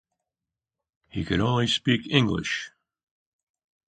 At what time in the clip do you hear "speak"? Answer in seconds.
1.67-2.07